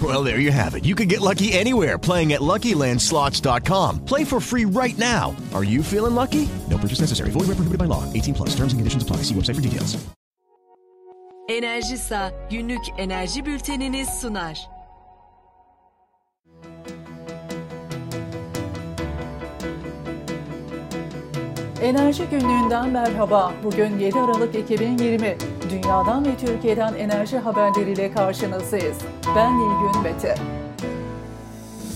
Well, 0.00 0.22
there 0.24 0.38
you 0.38 0.52
have 0.52 0.74
it. 0.76 0.84
You 0.84 0.94
can 0.94 1.08
get 1.08 1.20
lucky 1.20 1.52
anywhere 1.52 1.98
playing 1.98 2.32
at 2.32 2.40
LuckyLandSlots.com. 2.40 4.04
Play 4.04 4.24
for 4.24 4.40
free 4.40 4.64
right 4.64 4.96
now. 4.96 5.34
Are 5.52 5.64
you 5.64 5.82
feeling 5.82 6.14
lucky? 6.14 6.48
No 6.70 6.78
purchase 6.78 7.00
necessary. 7.00 7.30
Void 7.30 7.48
where 7.48 7.56
prohibited 7.56 7.78
by 7.78 7.86
law. 7.86 8.04
18 8.12 8.34
plus. 8.34 8.50
Terms 8.50 8.72
and 8.72 8.78
conditions 8.78 9.02
apply. 9.02 9.24
See 9.24 9.34
website 9.34 9.56
for 9.56 9.62
details. 9.62 9.98
Enerjisa 11.48 12.32
günlük 12.50 12.80
enerji 12.98 13.46
bülteniniz 13.46 14.08
sunar. 14.08 14.68
Enerji 21.82 22.24
günlüğünden 22.30 22.88
merhaba. 22.88 23.52
Bugün 23.64 23.98
7 23.98 24.18
Aralık 24.18 24.54
2020. 24.54 25.36
Dünyadan 25.70 26.24
ve 26.24 26.36
Türkiye'den 26.36 26.94
enerji 26.94 27.38
haberleriyle 27.38 28.12
karşınızdayız. 28.12 28.98
Ben 29.36 29.58
Nilgün 29.58 30.02
Mete. 30.02 30.59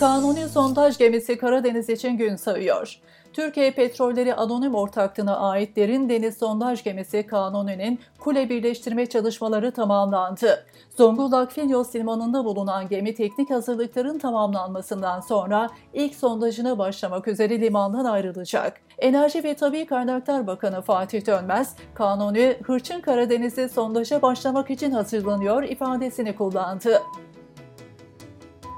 Kanuni 0.00 0.48
sondaj 0.48 0.98
gemisi 0.98 1.38
Karadeniz 1.38 1.88
için 1.88 2.16
gün 2.16 2.36
sayıyor. 2.36 3.00
Türkiye 3.32 3.70
Petrolleri 3.70 4.34
Anonim 4.34 4.74
Ortaklığı'na 4.74 5.36
ait 5.36 5.76
derin 5.76 6.08
deniz 6.08 6.38
sondaj 6.38 6.84
gemisi 6.84 7.26
Kanuni'nin 7.26 8.00
kule 8.18 8.48
birleştirme 8.48 9.06
çalışmaları 9.06 9.72
tamamlandı. 9.72 10.66
Zonguldak 10.96 11.52
Filyos 11.52 11.94
limanında 11.94 12.44
bulunan 12.44 12.88
gemi 12.88 13.14
teknik 13.14 13.50
hazırlıkların 13.50 14.18
tamamlanmasından 14.18 15.20
sonra 15.20 15.70
ilk 15.94 16.14
sondajına 16.14 16.78
başlamak 16.78 17.28
üzere 17.28 17.60
limandan 17.60 18.04
ayrılacak. 18.04 18.80
Enerji 18.98 19.44
ve 19.44 19.54
Tabi 19.54 19.86
Kaynaklar 19.86 20.46
Bakanı 20.46 20.82
Fatih 20.82 21.26
Dönmez, 21.26 21.74
Kanuni 21.94 22.56
Hırçın 22.62 23.00
Karadeniz'de 23.00 23.68
sondaja 23.68 24.22
başlamak 24.22 24.70
için 24.70 24.90
hazırlanıyor 24.90 25.62
ifadesini 25.62 26.36
kullandı. 26.36 27.02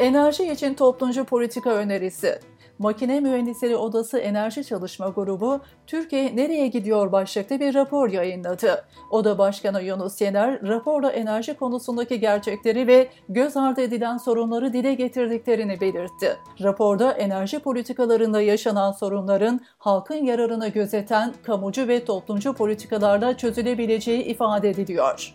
Enerji 0.01 0.53
için 0.53 0.75
toplumcu 0.75 1.25
politika 1.25 1.71
önerisi 1.71 2.39
Makine 2.79 3.21
Mühendisleri 3.21 3.77
Odası 3.77 4.19
Enerji 4.19 4.65
Çalışma 4.65 5.09
Grubu, 5.09 5.61
Türkiye 5.87 6.37
nereye 6.37 6.67
gidiyor 6.67 7.13
başlıklı 7.13 7.61
bir 7.61 7.75
rapor 7.75 8.11
yayınladı. 8.11 8.85
Oda 9.11 9.39
Başkanı 9.39 9.83
Yunus 9.83 10.21
Yener, 10.21 10.63
raporda 10.63 11.11
enerji 11.11 11.55
konusundaki 11.55 12.21
gerçekleri 12.21 12.87
ve 12.87 13.09
göz 13.29 13.57
ardı 13.57 13.81
edilen 13.81 14.17
sorunları 14.17 14.73
dile 14.73 14.95
getirdiklerini 14.95 15.81
belirtti. 15.81 16.37
Raporda 16.63 17.13
enerji 17.13 17.59
politikalarında 17.59 18.41
yaşanan 18.41 18.93
sorunların 18.93 19.61
halkın 19.79 20.25
yararını 20.25 20.69
gözeten 20.69 21.35
kamucu 21.43 21.89
ve 21.89 22.05
toplumcu 22.05 22.53
politikalarla 22.53 23.37
çözülebileceği 23.37 24.23
ifade 24.23 24.71
ediliyor. 24.71 25.35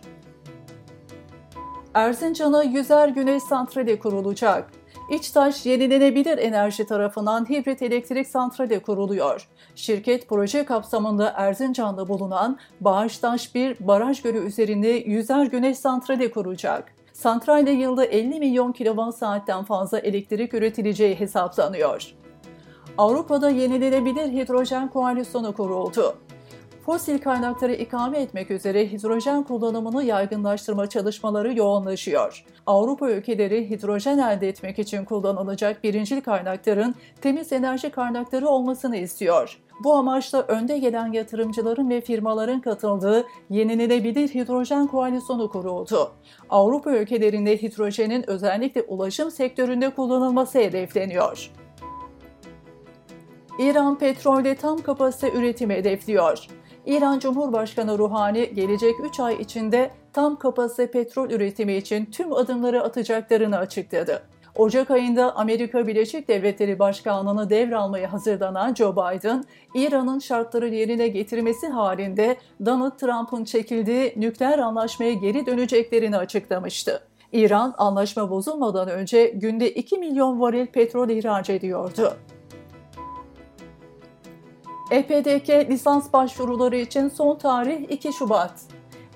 Erzincan'a 1.94 2.62
yüzer 2.62 3.08
güneş 3.08 3.42
santrali 3.42 3.98
kurulacak. 3.98 4.70
İçtaş 5.10 5.66
Yenilenebilir 5.66 6.38
Enerji 6.38 6.86
tarafından 6.86 7.48
hibrit 7.50 7.82
elektrik 7.82 8.26
santrali 8.26 8.80
kuruluyor. 8.80 9.48
Şirket 9.74 10.28
proje 10.28 10.64
kapsamında 10.64 11.32
Erzincan'da 11.36 12.08
bulunan 12.08 12.58
Bağıştaş 12.80 13.54
bir 13.54 13.86
baraj 13.86 14.22
gölü 14.22 14.38
üzerinde 14.38 14.88
yüzer 14.88 15.44
güneş 15.46 15.78
santrali 15.78 16.30
kuracak. 16.30 16.94
Santralde 17.12 17.70
yılda 17.70 18.04
50 18.04 18.38
milyon 18.38 18.72
kilowatt 18.72 19.16
saatten 19.16 19.64
fazla 19.64 19.98
elektrik 19.98 20.54
üretileceği 20.54 21.14
hesaplanıyor. 21.14 22.14
Avrupa'da 22.98 23.50
yenilenebilir 23.50 24.32
hidrojen 24.32 24.88
koalisyonu 24.88 25.54
kuruldu 25.54 26.14
fosil 26.86 27.18
kaynakları 27.18 27.74
ikame 27.74 28.18
etmek 28.18 28.50
üzere 28.50 28.92
hidrojen 28.92 29.42
kullanımını 29.42 30.04
yaygınlaştırma 30.04 30.86
çalışmaları 30.86 31.56
yoğunlaşıyor. 31.56 32.44
Avrupa 32.66 33.10
ülkeleri 33.10 33.70
hidrojen 33.70 34.18
elde 34.18 34.48
etmek 34.48 34.78
için 34.78 35.04
kullanılacak 35.04 35.84
birincil 35.84 36.20
kaynakların 36.20 36.94
temiz 37.20 37.52
enerji 37.52 37.90
kaynakları 37.90 38.48
olmasını 38.48 38.96
istiyor. 38.96 39.60
Bu 39.84 39.94
amaçla 39.94 40.42
önde 40.42 40.78
gelen 40.78 41.12
yatırımcıların 41.12 41.90
ve 41.90 42.00
firmaların 42.00 42.60
katıldığı 42.60 43.26
yenilenebilir 43.50 44.28
hidrojen 44.28 44.86
koalisyonu 44.86 45.50
kuruldu. 45.50 46.12
Avrupa 46.50 46.90
ülkelerinde 46.96 47.62
hidrojenin 47.62 48.30
özellikle 48.30 48.82
ulaşım 48.82 49.30
sektöründe 49.30 49.90
kullanılması 49.90 50.58
hedefleniyor. 50.58 51.50
İran 53.58 53.98
petrolde 53.98 54.54
tam 54.54 54.78
kapasite 54.78 55.32
üretimi 55.32 55.74
hedefliyor. 55.74 56.46
İran 56.86 57.18
Cumhurbaşkanı 57.18 57.98
Ruhani 57.98 58.54
gelecek 58.54 58.94
3 59.04 59.20
ay 59.20 59.34
içinde 59.34 59.90
tam 60.12 60.36
kapasite 60.36 60.90
petrol 60.90 61.30
üretimi 61.30 61.74
için 61.74 62.04
tüm 62.04 62.32
adımları 62.32 62.82
atacaklarını 62.82 63.58
açıkladı. 63.58 64.22
Ocak 64.56 64.90
ayında 64.90 65.36
Amerika 65.36 65.86
Birleşik 65.86 66.28
Devletleri 66.28 66.78
Başkanlığı'nı 66.78 67.50
devralmaya 67.50 68.12
hazırlanan 68.12 68.74
Joe 68.74 68.92
Biden, 68.92 69.44
İran'ın 69.74 70.18
şartları 70.18 70.68
yerine 70.68 71.08
getirmesi 71.08 71.66
halinde 71.66 72.36
Donald 72.66 72.98
Trump'ın 72.98 73.44
çekildiği 73.44 74.12
nükleer 74.16 74.58
anlaşmaya 74.58 75.12
geri 75.12 75.46
döneceklerini 75.46 76.16
açıklamıştı. 76.16 77.02
İran 77.32 77.74
anlaşma 77.78 78.30
bozulmadan 78.30 78.88
önce 78.88 79.26
günde 79.26 79.70
2 79.70 79.98
milyon 79.98 80.40
varil 80.40 80.66
petrol 80.66 81.08
ihraç 81.08 81.50
ediyordu. 81.50 82.16
EPDK 84.90 85.70
lisans 85.70 86.12
başvuruları 86.12 86.76
için 86.76 87.08
son 87.08 87.38
tarih 87.38 87.90
2 87.90 88.12
Şubat. 88.12 88.52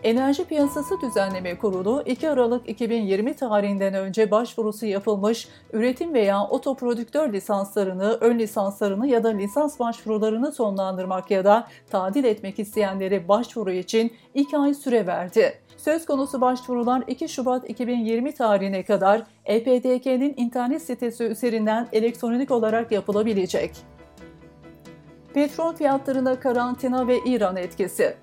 Enerji 0.02 0.44
Piyasası 0.44 1.00
Düzenleme 1.00 1.58
Kurulu 1.58 2.02
2 2.06 2.30
Aralık 2.30 2.68
2020 2.68 3.36
tarihinden 3.36 3.94
önce 3.94 4.30
başvurusu 4.30 4.86
yapılmış 4.86 5.48
üretim 5.72 6.14
veya 6.14 6.44
otoprodüktör 6.44 7.32
lisanslarını, 7.32 8.18
ön 8.20 8.38
lisanslarını 8.38 9.06
ya 9.06 9.24
da 9.24 9.28
lisans 9.28 9.78
başvurularını 9.78 10.52
sonlandırmak 10.52 11.30
ya 11.30 11.44
da 11.44 11.66
tadil 11.90 12.24
etmek 12.24 12.58
isteyenlere 12.58 13.28
başvuru 13.28 13.70
için 13.70 14.12
2 14.34 14.56
ay 14.56 14.74
süre 14.74 15.06
verdi. 15.06 15.60
Söz 15.76 16.06
konusu 16.06 16.40
başvurular 16.40 17.04
2 17.06 17.28
Şubat 17.28 17.70
2020 17.70 18.32
tarihine 18.32 18.82
kadar 18.82 19.22
EPDK'nin 19.44 20.34
internet 20.36 20.82
sitesi 20.82 21.24
üzerinden 21.24 21.88
elektronik 21.92 22.50
olarak 22.50 22.92
yapılabilecek. 22.92 23.97
Petrol 25.38 25.74
fiyatlarına 25.74 26.40
karantina 26.40 27.08
ve 27.08 27.18
İran 27.24 27.56
etkisi. 27.56 28.14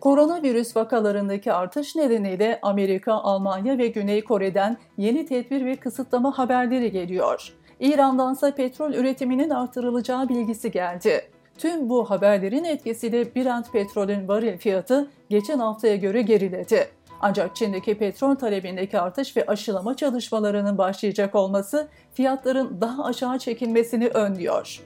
Koronavirüs 0.00 0.76
vakalarındaki 0.76 1.52
artış 1.52 1.96
nedeniyle 1.96 2.58
Amerika, 2.62 3.12
Almanya 3.12 3.78
ve 3.78 3.86
Güney 3.86 4.24
Kore'den 4.24 4.76
yeni 4.96 5.26
tedbir 5.26 5.64
ve 5.64 5.76
kısıtlama 5.76 6.38
haberleri 6.38 6.90
geliyor. 6.90 7.52
İran'dansa 7.80 8.54
petrol 8.54 8.92
üretiminin 8.92 9.50
artırılacağı 9.50 10.28
bilgisi 10.28 10.70
geldi. 10.70 11.30
Tüm 11.58 11.88
bu 11.88 12.10
haberlerin 12.10 12.64
etkisiyle 12.64 13.34
Brent 13.34 13.72
petrolün 13.72 14.28
varil 14.28 14.58
fiyatı 14.58 15.10
geçen 15.30 15.58
haftaya 15.58 15.96
göre 15.96 16.22
geriledi. 16.22 16.88
Ancak 17.20 17.56
Çin'deki 17.56 17.98
petrol 17.98 18.34
talebindeki 18.34 19.00
artış 19.00 19.36
ve 19.36 19.46
aşılama 19.46 19.96
çalışmalarının 19.96 20.78
başlayacak 20.78 21.34
olması 21.34 21.88
fiyatların 22.14 22.80
daha 22.80 23.04
aşağı 23.04 23.38
çekilmesini 23.38 24.08
önlüyor. 24.08 24.80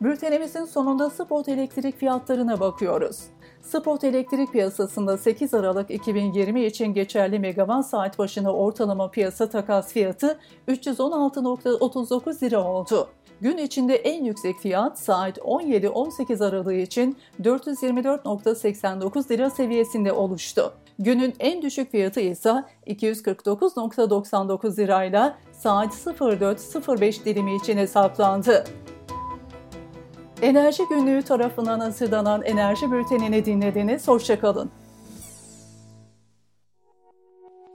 Bültenimizin 0.00 0.64
sonunda 0.64 1.10
spot 1.10 1.48
elektrik 1.48 1.98
fiyatlarına 1.98 2.60
bakıyoruz. 2.60 3.20
Spot 3.62 4.04
elektrik 4.04 4.52
piyasasında 4.52 5.18
8 5.18 5.54
Aralık 5.54 5.90
2020 5.90 6.64
için 6.64 6.94
geçerli 6.94 7.38
megawatt 7.38 7.86
saat 7.86 8.18
başına 8.18 8.52
ortalama 8.52 9.10
piyasa 9.10 9.48
takas 9.48 9.92
fiyatı 9.92 10.38
316.39 10.68 12.42
lira 12.42 12.64
oldu. 12.64 13.08
Gün 13.40 13.56
içinde 13.56 13.96
en 13.96 14.24
yüksek 14.24 14.58
fiyat 14.58 14.98
saat 14.98 15.38
17-18 15.38 16.44
aralığı 16.48 16.74
için 16.74 17.16
424.89 17.42 19.30
lira 19.30 19.50
seviyesinde 19.50 20.12
oluştu. 20.12 20.72
Günün 20.98 21.34
en 21.40 21.62
düşük 21.62 21.90
fiyatı 21.90 22.20
ise 22.20 22.54
249.99 22.86 24.76
lirayla 24.76 25.38
saat 25.52 25.92
04.05 25.94 27.24
dilimi 27.24 27.56
için 27.56 27.76
hesaplandı. 27.76 28.64
Enerji 30.42 30.82
Günlüğü 30.88 31.22
tarafından 31.22 31.80
hazırlanan 31.80 32.42
enerji 32.42 32.92
bültenini 32.92 33.44
dinlediniz. 33.44 34.08
Hoşçakalın. 34.08 34.70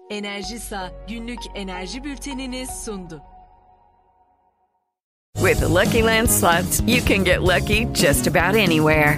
Enerjisa 0.10 0.92
günlük 1.08 1.40
enerji 1.56 2.04
bültenini 2.04 2.68
sundu. 2.68 3.22
With 5.36 5.60
the 5.60 5.66
Lucky 5.66 6.04
Land 6.04 6.28
slots, 6.28 6.82
you 6.88 7.00
can 7.08 7.24
get 7.24 7.42
lucky 7.42 7.94
just 7.94 8.28
about 8.28 8.56
anywhere. 8.56 9.18